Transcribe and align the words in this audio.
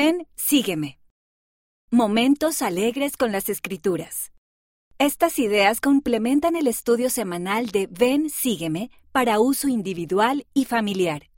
Ven, 0.00 0.28
sígueme. 0.36 1.00
Momentos 1.90 2.62
alegres 2.62 3.16
con 3.16 3.32
las 3.32 3.48
escrituras. 3.48 4.30
Estas 5.00 5.40
ideas 5.40 5.80
complementan 5.80 6.54
el 6.54 6.68
estudio 6.68 7.10
semanal 7.10 7.66
de 7.70 7.88
Ven, 7.88 8.30
sígueme 8.30 8.92
para 9.10 9.40
uso 9.40 9.66
individual 9.66 10.46
y 10.54 10.66
familiar. 10.66 11.28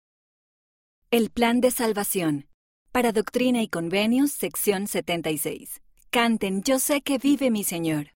El 1.10 1.30
plan 1.30 1.62
de 1.62 1.70
salvación. 1.70 2.50
Para 2.92 3.12
Doctrina 3.12 3.62
y 3.62 3.68
Convenios, 3.68 4.32
sección 4.32 4.88
76. 4.88 5.80
Canten 6.10 6.62
Yo 6.62 6.78
sé 6.80 7.00
que 7.00 7.16
vive 7.16 7.50
mi 7.50 7.64
Señor. 7.64 8.08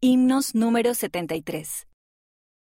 Himnos 0.00 0.54
número 0.54 0.94
73. 0.94 1.86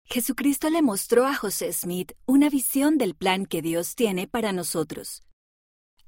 Jesucristo 0.06 0.70
le 0.70 0.80
mostró 0.80 1.26
a 1.26 1.34
José 1.34 1.70
Smith 1.74 2.12
una 2.24 2.48
visión 2.48 2.96
del 2.96 3.14
plan 3.14 3.44
que 3.44 3.60
Dios 3.60 3.94
tiene 3.94 4.26
para 4.26 4.54
nosotros. 4.54 5.22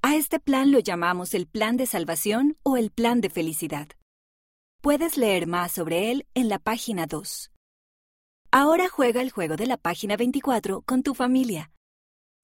A 0.05 0.17
este 0.17 0.41
plan 0.41 0.73
lo 0.73 0.81
llamamos 0.81 1.33
el 1.33 1.47
plan 1.47 1.77
de 1.77 1.87
salvación 1.87 2.59
o 2.65 2.77
el 2.77 2.91
plan 2.91 3.21
de 3.21 3.31
felicidad. 3.31 3.87
Puedes 4.81 5.17
leer 5.17 5.47
más 5.47 5.71
sobre 5.71 6.11
él 6.11 6.27
en 6.35 6.49
la 6.49 6.59
página 6.59 7.07
2. 7.07 7.53
Ahora 8.51 8.89
juega 8.89 9.23
el 9.23 9.31
juego 9.31 9.55
de 9.55 9.67
la 9.67 9.77
página 9.77 10.17
24 10.17 10.83
con 10.83 11.05
tu 11.05 11.15
familia. 11.15 11.71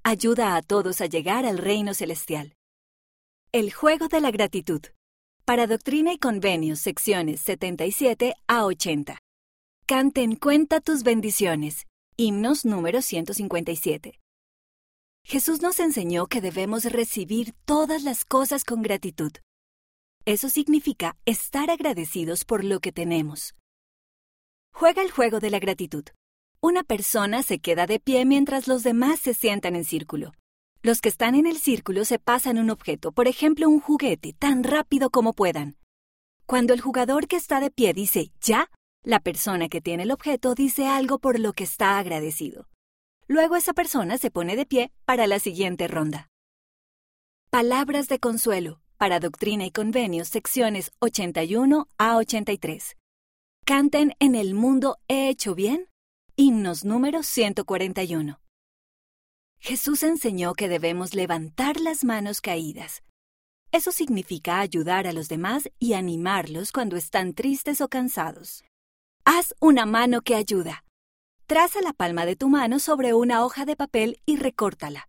Ayuda 0.05 0.55
a 0.55 0.63
todos 0.63 1.01
a 1.01 1.07
llegar 1.07 1.45
al 1.47 1.59
reino 1.59 1.95
celestial. 1.95 2.55
El 3.51 3.73
juego 3.73 4.07
de 4.07 4.21
la 4.21 4.31
gratitud. 4.31 4.83
Para 5.45 5.67
Doctrina 5.67 6.13
y 6.13 6.19
Convenios, 6.19 6.79
secciones 6.79 7.41
77 7.41 8.35
a 8.47 8.67
80. 8.67 9.19
Canten 9.85 10.37
Cuenta 10.37 10.81
tus 10.81 11.03
bendiciones. 11.03 11.87
Himnos 12.17 12.65
número 12.65 13.03
157. 13.03 14.21
Jesús 15.31 15.61
nos 15.61 15.79
enseñó 15.79 16.27
que 16.27 16.41
debemos 16.41 16.85
recibir 16.85 17.53
todas 17.67 18.03
las 18.03 18.25
cosas 18.25 18.65
con 18.65 18.81
gratitud. 18.81 19.31
Eso 20.25 20.49
significa 20.49 21.19
estar 21.27 21.69
agradecidos 21.69 22.47
por 22.47 22.65
lo 22.65 22.81
que 22.81 22.93
tenemos. 22.93 23.55
Juega 24.73 25.03
el 25.03 25.11
juego 25.11 25.39
de 25.39 25.51
la 25.51 25.59
gratitud. 25.59 26.05
Una 26.63 26.83
persona 26.83 27.43
se 27.43 27.59
queda 27.59 27.87
de 27.87 28.01
pie 28.01 28.25
mientras 28.25 28.69
los 28.69 28.83
demás 28.83 29.21
se 29.21 29.35
sientan 29.35 29.77
en 29.77 29.85
círculo. 29.85 30.33
Los 30.81 31.03
que 31.03 31.11
están 31.11 31.35
en 31.35 31.47
el 31.47 31.59
círculo 31.59 32.07
se 32.07 32.19
pasan 32.19 32.57
un 32.57 32.71
objeto, 32.71 33.13
por 33.13 33.29
ejemplo 33.29 33.69
un 33.69 33.81
juguete, 33.81 34.33
tan 34.33 34.65
rápido 34.65 35.11
como 35.11 35.35
puedan. 35.35 35.77
Cuando 36.47 36.73
el 36.73 36.81
jugador 36.81 37.29
que 37.29 37.37
está 37.37 37.61
de 37.61 37.71
pie 37.71 37.93
dice 37.93 38.33
ya, 38.41 38.71
la 39.03 39.21
persona 39.21 39.69
que 39.69 39.83
tiene 39.83 40.05
el 40.05 40.11
objeto 40.11 40.55
dice 40.55 40.87
algo 40.87 41.19
por 41.19 41.39
lo 41.39 41.53
que 41.53 41.65
está 41.65 41.99
agradecido. 41.99 42.67
Luego 43.29 43.57
esa 43.57 43.75
persona 43.75 44.17
se 44.17 44.31
pone 44.31 44.57
de 44.57 44.65
pie 44.65 44.91
para 45.05 45.27
la 45.27 45.39
siguiente 45.39 45.87
ronda. 45.87 46.29
Palabras 47.51 48.09
de 48.09 48.19
consuelo 48.19 48.81
para 48.97 49.21
Doctrina 49.21 49.65
y 49.65 49.71
Convenios, 49.71 50.29
secciones 50.29 50.93
81 50.99 51.89
a 51.99 52.17
83. 52.17 52.97
Canten 53.65 54.15
en 54.19 54.35
el 54.35 54.55
mundo 54.55 54.97
He 55.09 55.29
hecho 55.29 55.55
bien. 55.55 55.89
Himnos 56.37 56.85
número 56.85 57.23
141. 57.23 58.41
Jesús 59.61 60.03
enseñó 60.03 60.55
que 60.55 60.69
debemos 60.69 61.15
levantar 61.15 61.81
las 61.81 62.05
manos 62.05 62.41
caídas. 62.41 63.03
Eso 63.73 63.93
significa 63.93 64.61
ayudar 64.61 65.07
a 65.07 65.13
los 65.13 65.29
demás 65.29 65.69
y 65.79 65.93
animarlos 65.93 66.73
cuando 66.73 66.97
están 66.97 67.35
tristes 67.35 67.81
o 67.81 67.89
cansados. 67.89 68.65
Haz 69.25 69.55
una 69.61 69.85
mano 69.85 70.23
que 70.23 70.35
ayuda. 70.35 70.85
Traza 71.49 71.81
la 71.81 71.95
palma 71.95 72.27
de 72.27 72.37
tu 72.37 72.51
mano 72.51 72.79
sobre 72.79 73.15
una 73.15 73.43
hoja 73.43 73.65
de 73.65 73.75
papel 73.75 74.21
y 74.27 74.37
recórtala. 74.37 75.09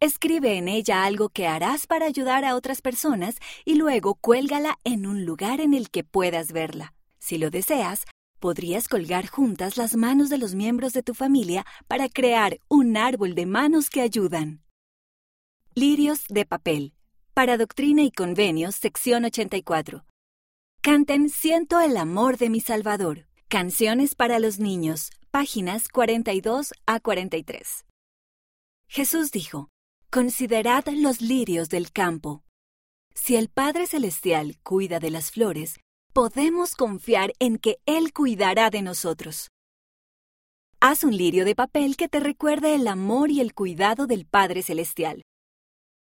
Escribe 0.00 0.58
en 0.58 0.68
ella 0.68 1.04
algo 1.04 1.30
que 1.30 1.46
harás 1.46 1.86
para 1.86 2.04
ayudar 2.04 2.44
a 2.44 2.56
otras 2.56 2.82
personas 2.82 3.36
y 3.64 3.76
luego 3.76 4.16
cuélgala 4.16 4.78
en 4.84 5.06
un 5.06 5.24
lugar 5.24 5.62
en 5.62 5.72
el 5.72 5.88
que 5.88 6.04
puedas 6.04 6.52
verla. 6.52 6.92
Si 7.20 7.38
lo 7.38 7.48
deseas, 7.48 8.04
podrías 8.38 8.86
colgar 8.86 9.26
juntas 9.28 9.78
las 9.78 9.96
manos 9.96 10.28
de 10.28 10.36
los 10.36 10.54
miembros 10.54 10.92
de 10.92 11.02
tu 11.02 11.14
familia 11.14 11.64
para 11.88 12.10
crear 12.10 12.58
un 12.68 12.98
árbol 12.98 13.34
de 13.34 13.46
manos 13.46 13.88
que 13.88 14.02
ayudan. 14.02 14.60
Lirios 15.74 16.26
de 16.28 16.44
papel. 16.44 16.92
Para 17.32 17.56
Doctrina 17.56 18.02
y 18.02 18.10
Convenios, 18.10 18.74
sección 18.74 19.24
84. 19.24 20.04
Canten 20.82 21.30
Siento 21.30 21.80
el 21.80 21.96
amor 21.96 22.36
de 22.36 22.50
mi 22.50 22.60
Salvador. 22.60 23.26
Canciones 23.48 24.14
para 24.14 24.38
los 24.38 24.58
niños, 24.58 25.10
páginas 25.32 25.88
42 25.88 26.74
a 26.84 27.00
43. 27.00 27.86
Jesús 28.86 29.32
dijo, 29.32 29.70
Considerad 30.10 30.84
los 30.88 31.22
lirios 31.22 31.70
del 31.70 31.90
campo. 31.90 32.44
Si 33.14 33.36
el 33.36 33.48
Padre 33.48 33.86
Celestial 33.86 34.58
cuida 34.62 35.00
de 35.00 35.10
las 35.10 35.30
flores, 35.30 35.80
podemos 36.12 36.74
confiar 36.74 37.32
en 37.38 37.56
que 37.56 37.78
Él 37.86 38.12
cuidará 38.12 38.68
de 38.68 38.82
nosotros. 38.82 39.48
Haz 40.80 41.02
un 41.02 41.16
lirio 41.16 41.46
de 41.46 41.54
papel 41.54 41.96
que 41.96 42.08
te 42.08 42.20
recuerde 42.20 42.74
el 42.74 42.86
amor 42.86 43.30
y 43.30 43.40
el 43.40 43.54
cuidado 43.54 44.06
del 44.06 44.26
Padre 44.26 44.62
Celestial. 44.62 45.22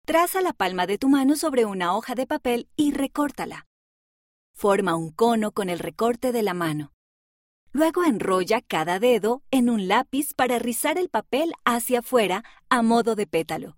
Traza 0.04 0.42
la 0.42 0.52
palma 0.52 0.86
de 0.86 0.98
tu 0.98 1.08
mano 1.08 1.36
sobre 1.36 1.64
una 1.64 1.96
hoja 1.96 2.14
de 2.14 2.26
papel 2.26 2.68
y 2.76 2.92
recórtala. 2.92 3.64
Forma 4.54 4.94
un 4.94 5.10
cono 5.10 5.52
con 5.52 5.70
el 5.70 5.78
recorte 5.78 6.32
de 6.32 6.42
la 6.42 6.52
mano. 6.52 6.92
Luego 7.78 8.04
enrolla 8.04 8.62
cada 8.62 8.98
dedo 8.98 9.42
en 9.50 9.68
un 9.68 9.86
lápiz 9.86 10.32
para 10.32 10.58
rizar 10.58 10.96
el 10.96 11.10
papel 11.10 11.52
hacia 11.66 11.98
afuera 11.98 12.42
a 12.70 12.80
modo 12.80 13.14
de 13.16 13.26
pétalo. 13.26 13.76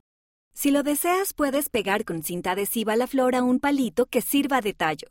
Si 0.54 0.70
lo 0.70 0.84
deseas, 0.84 1.34
puedes 1.34 1.68
pegar 1.68 2.04
con 2.04 2.22
cinta 2.22 2.52
adhesiva 2.52 2.94
la 2.94 3.08
flor 3.08 3.34
a 3.34 3.42
un 3.42 3.58
palito 3.58 4.06
que 4.06 4.20
sirva 4.20 4.60
de 4.60 4.72
tallo. 4.72 5.06